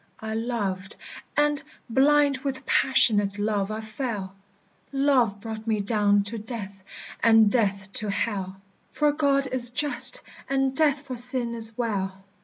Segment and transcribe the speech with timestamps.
[0.19, 0.95] "I loved,
[1.37, 4.35] and, blind with passionate love, I fell.
[4.91, 6.81] Love brought me down to death,
[7.21, 8.59] and death to Hell;
[8.91, 12.23] For God is just, and death for sin is well.